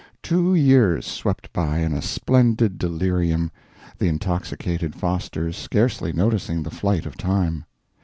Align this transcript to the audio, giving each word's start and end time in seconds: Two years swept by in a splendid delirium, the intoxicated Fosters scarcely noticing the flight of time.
Two 0.23 0.55
years 0.55 1.05
swept 1.05 1.53
by 1.53 1.77
in 1.77 1.93
a 1.93 2.01
splendid 2.01 2.79
delirium, 2.79 3.51
the 3.99 4.07
intoxicated 4.07 4.95
Fosters 4.95 5.55
scarcely 5.55 6.11
noticing 6.11 6.63
the 6.63 6.71
flight 6.71 7.05
of 7.05 7.15
time. 7.15 7.65